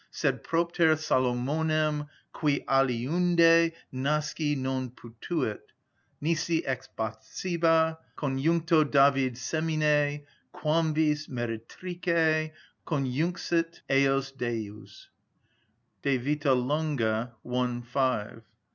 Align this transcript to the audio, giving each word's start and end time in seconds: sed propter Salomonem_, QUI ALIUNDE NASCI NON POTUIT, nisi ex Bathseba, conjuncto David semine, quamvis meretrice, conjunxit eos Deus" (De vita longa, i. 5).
sed 0.09 0.43
propter 0.43 0.95
Salomonem_, 0.95 2.09
QUI 2.33 2.65
ALIUNDE 2.67 3.71
NASCI 3.93 4.57
NON 4.57 4.89
POTUIT, 4.89 5.71
nisi 6.19 6.65
ex 6.65 6.89
Bathseba, 6.97 7.99
conjuncto 8.17 8.83
David 8.89 9.35
semine, 9.37 10.21
quamvis 10.55 11.29
meretrice, 11.29 12.49
conjunxit 12.87 13.81
eos 13.91 14.31
Deus" 14.31 15.09
(De 16.01 16.17
vita 16.17 16.53
longa, 16.55 17.33
i. 17.45 17.81
5). 17.81 18.41